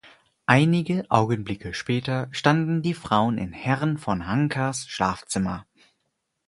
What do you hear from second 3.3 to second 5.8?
in Herrn von Hankas Schlafzimmer.